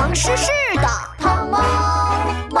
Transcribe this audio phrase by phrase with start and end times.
[0.00, 1.58] 唐诗诗的糖猫
[2.52, 2.60] 猫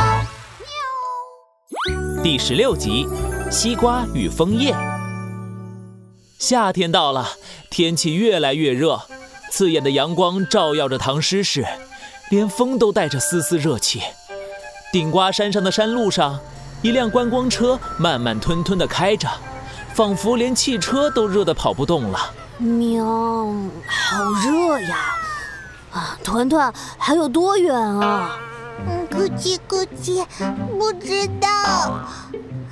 [0.58, 2.22] 喵。
[2.22, 3.08] 第十六集：
[3.50, 4.76] 西瓜与枫叶。
[6.38, 7.26] 夏天到了，
[7.70, 9.00] 天气越来越热，
[9.50, 11.64] 刺眼的阳光照耀着唐诗诗，
[12.28, 14.02] 连风都带着丝丝热气。
[14.92, 16.38] 顶瓜山上的山路上，
[16.82, 19.26] 一辆观光车慢慢吞吞地开着，
[19.94, 22.20] 仿佛连汽车都热得跑不动了。
[22.58, 23.02] 喵，
[23.86, 25.16] 好热呀！
[25.92, 28.38] 啊，团团，还有多远啊？
[28.86, 30.24] 嗯，咕叽咕叽，
[30.78, 32.00] 不知道。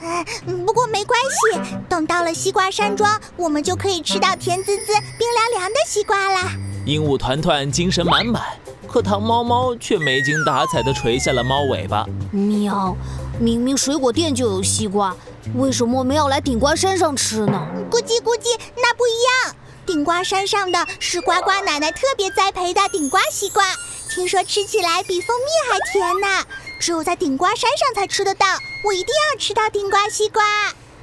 [0.01, 0.25] 哎，
[0.65, 6.51] 不过没关系，等到了西瓜山庄，我们就可以吃到甜滋滋、冰凉凉的西瓜啦。
[6.87, 8.43] 鹦鹉团团精神满满，
[8.87, 12.07] 可糖猫猫却没精打采地垂下了猫尾巴。
[12.31, 12.97] 喵，
[13.39, 15.15] 明明水果店就有西瓜，
[15.57, 17.67] 为什么我们要来顶瓜山上吃呢？
[17.91, 19.55] 咕叽咕叽，那不一样。
[19.89, 23.65] 顶瓜山上的是呱呱奶奶特别栽培的顶瓜西瓜，
[24.11, 26.47] 听说吃起来比蜂蜜还甜呢。
[26.79, 28.47] 只有在顶瓜山上才吃得到，
[28.85, 30.45] 我一定要吃到顶瓜西瓜。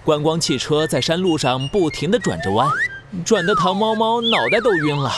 [0.03, 2.69] 观光汽车在山路上不停地转着弯，
[3.25, 5.11] 转得糖猫猫脑袋都晕了。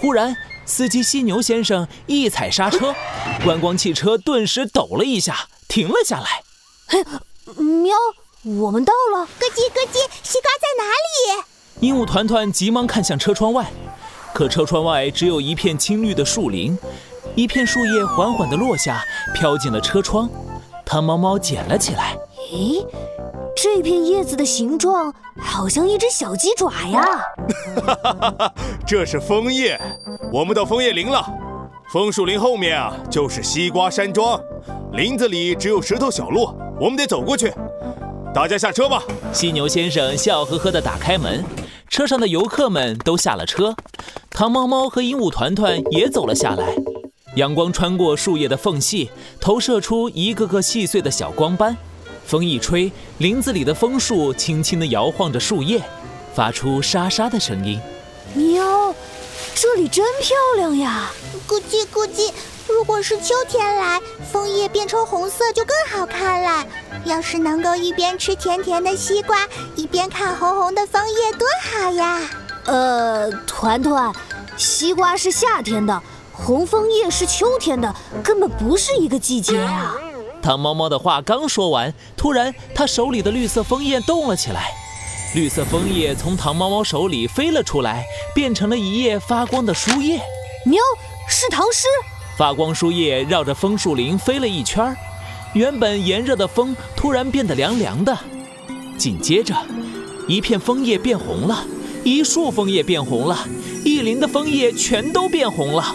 [0.00, 2.94] 忽然，司机犀牛先生一踩刹车，
[3.42, 6.44] 观光汽车顿时抖了一下，停了下来。
[6.86, 7.04] 嘿，
[7.60, 7.96] 喵，
[8.44, 9.26] 我们到了！
[9.40, 11.42] 咯叽咯叽，西瓜在哪里？
[11.80, 13.66] 鹦鹉团团急忙看向车窗外，
[14.34, 16.78] 可车窗外只有一片青绿的树林，
[17.34, 19.02] 一片树叶缓缓地落下，
[19.34, 20.28] 飘进了车窗。
[20.84, 22.14] 糖猫猫捡了起来。
[22.52, 22.84] 咦，
[23.56, 27.02] 这片叶子的形状好像一只小鸡爪呀！
[27.76, 28.54] 哈哈哈哈
[28.86, 29.80] 这是枫叶，
[30.32, 31.24] 我们到枫叶林了。
[31.92, 34.38] 枫树林后面啊，就是西瓜山庄。
[34.92, 37.52] 林子里只有石头小路，我们得走过去。
[38.34, 39.02] 大家下车吧。
[39.32, 41.44] 犀牛先生笑呵呵地打开门。
[41.90, 43.74] 车上的游客们都下了车，
[44.30, 46.76] 糖猫猫和鹦鹉团团也走了下来。
[47.34, 49.10] 阳光穿过树叶的缝隙，
[49.40, 51.76] 投射出一个个细碎的小光斑。
[52.24, 55.82] 风一吹，林子里的枫树轻轻地摇晃着树叶，
[56.32, 57.80] 发出沙沙的声音。
[58.34, 58.94] 喵，
[59.56, 61.10] 这里真漂亮呀！
[61.48, 62.32] 咕叽咕叽。
[62.72, 64.00] 如果是秋天来，
[64.32, 66.66] 枫叶变成红色就更好看了。
[67.04, 72.20] 要是能够一边吃甜甜的西瓜，一边看红红的枫叶，多好呀！
[72.66, 74.12] 呃，团团，
[74.56, 79.94] 西瓜是夏天的，红枫叶是秋天的，根本不是一个季节呀。
[80.42, 84.70] 糖猫猫的话刚说完，突然他手里的绿色枫叶动了起来，
[85.34, 88.04] 绿色枫叶从糖猫猫手里飞了出来，
[88.34, 90.22] 变成了一叶发光的书页。
[90.64, 90.80] 喵，
[91.28, 91.86] 是唐诗。
[92.40, 94.96] 发光树叶绕着枫树林飞了一圈
[95.52, 98.16] 原本炎热的风突然变得凉凉的。
[98.96, 99.54] 紧接着，
[100.26, 101.66] 一片枫叶变红了，
[102.02, 103.46] 一树枫叶变红了，
[103.84, 105.94] 一林的枫叶全都变红了。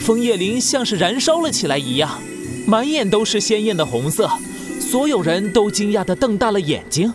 [0.00, 2.20] 枫叶林像是燃烧了起来一样，
[2.68, 4.30] 满眼都是鲜艳的红色。
[4.78, 7.12] 所有人都惊讶地瞪大了眼睛。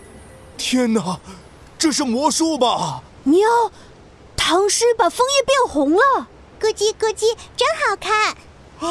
[0.58, 1.22] 天哪，
[1.80, 3.02] 这是魔术吧？
[3.24, 3.40] 喵，
[4.36, 6.28] 唐诗把枫叶变红了。
[6.60, 8.36] 咯叽咯叽，真好看。
[8.80, 8.88] 哎，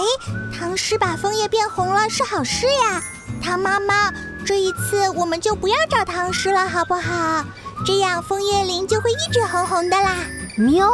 [0.56, 3.02] 唐诗把枫叶变红了是好事呀，
[3.42, 4.12] 唐妈妈，
[4.44, 7.44] 这一次我们就不要找唐诗了，好不好？
[7.84, 10.16] 这样枫叶林就会一直红红的啦。
[10.56, 10.88] 喵，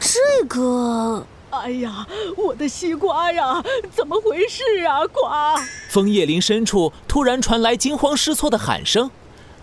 [0.00, 2.06] 这个，哎呀，
[2.36, 3.62] 我的西瓜呀，
[3.94, 5.06] 怎么回事啊？
[5.06, 5.56] 瓜！
[5.90, 9.10] 枫叶林深处突然传来惊慌失措的喊声，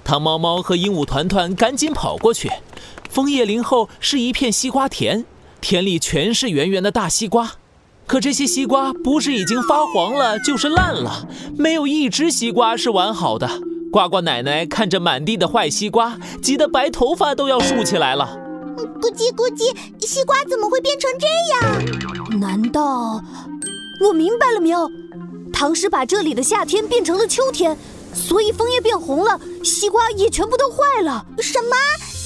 [0.03, 2.51] 唐猫猫和鹦鹉团团赶紧跑过去，
[3.09, 5.25] 枫叶林后是一片西瓜田，
[5.59, 7.53] 田里全是圆圆的大西瓜。
[8.07, 13.49] 可这些西瓜不是已经发黄了，就是烂了，没有一只西瓜是完好的。
[13.91, 18.39] 呱呱奶奶看着满地的坏西瓜，急得白头发都要竖起来了。
[19.01, 19.75] 咕叽咕叽，
[20.05, 22.39] 西瓜怎么会变成这样？
[22.39, 23.21] 难道
[24.01, 24.89] 我明白了没有？
[25.51, 27.77] 唐诗把这里的夏天变成了秋天，
[28.13, 31.25] 所以枫叶变红了，西瓜也全部都坏了。
[31.39, 31.75] 什么？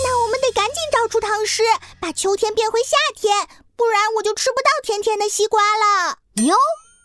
[0.03, 1.63] 那我们得赶紧找出唐诗，
[1.99, 3.60] 把秋天变回夏天。
[3.81, 6.19] 不然我就吃不到甜甜的西瓜了。
[6.35, 6.53] 哟，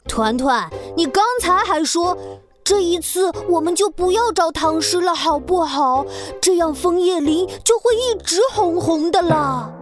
[0.07, 2.15] 团团，你刚才还说
[2.63, 6.05] 这一次我们就不要找唐诗了，好不好？
[6.39, 9.73] 这样枫叶林就会一直红红的了。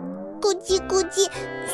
[0.41, 1.29] 咕叽咕叽，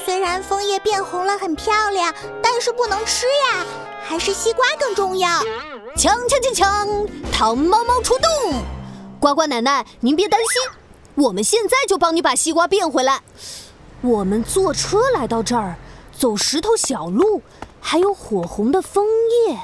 [0.07, 3.67] 虽然枫叶变红了很漂亮，但是不能吃呀，
[4.03, 5.29] 还是西瓜更重要。
[5.97, 8.55] 锵锵锵锵，糖猫猫出动！
[9.21, 10.81] 呱呱奶奶，您别担心，
[11.27, 13.21] 我们现在就帮你把西瓜变回来。
[14.03, 15.77] 我们坐车来到这儿，
[16.17, 17.43] 走石头小路，
[17.81, 19.05] 还有火红的枫
[19.49, 19.59] 叶。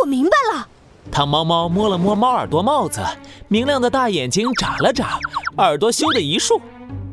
[0.00, 0.66] 我明白了。
[1.10, 3.00] 汤猫猫摸了摸猫耳朵帽子，
[3.46, 5.18] 明亮的大眼睛眨了眨，
[5.58, 6.60] 耳朵羞得一竖。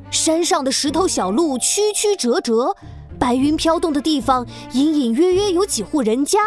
[0.10, 2.76] 山上的石头小路曲曲折折，
[3.20, 6.40] 白云飘动的地方，隐隐约约有几户人家。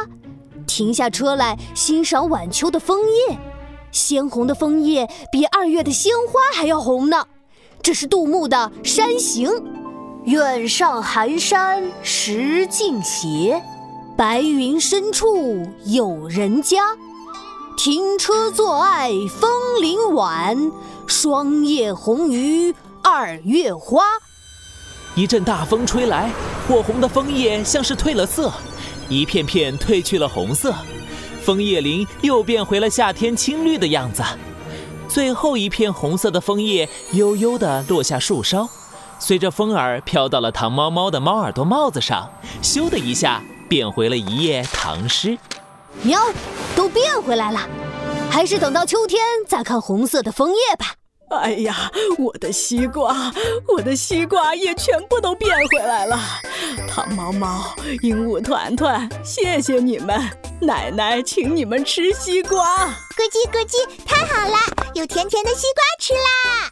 [0.67, 3.39] 停下车来欣赏晚秋的枫叶，
[3.93, 7.27] 鲜红的枫叶比二月的鲜花还要红呢。
[7.83, 9.51] 这是杜牧的《山行》：
[10.25, 13.61] 远上寒山石径斜，
[14.17, 16.97] 白云深处有人家。
[17.77, 19.51] 停车坐爱枫
[19.81, 20.71] 林晚，
[21.09, 24.05] 霜叶红于二月花。
[25.17, 26.31] 一阵大风吹来，
[26.69, 28.53] 火红的枫叶像是褪了色，
[29.09, 30.73] 一片片褪去了红色，
[31.43, 34.23] 枫叶林又变回了夏天青绿的样子。
[35.13, 38.67] 最后一片红色的枫叶悠悠地落下树梢，
[39.19, 42.31] 随着风儿飘到了糖猫猫的猫耳朵帽子上，
[42.63, 45.37] 咻的一下变回了一页唐诗。
[46.01, 46.19] 喵，
[46.75, 47.61] 都变回来了，
[48.31, 50.95] 还是等到秋天再看红色的枫叶吧。
[51.43, 53.15] 哎呀，我的西瓜，
[53.77, 56.19] 我的西瓜也全部都变回来了。
[56.89, 57.67] 糖猫猫、
[58.01, 60.19] 鹦鹉团团，谢谢你们，
[60.63, 62.87] 奶奶请你们吃西瓜。
[62.87, 64.57] 咯叽咯叽，太好了，
[64.95, 66.71] 有甜甜的西瓜吃啦！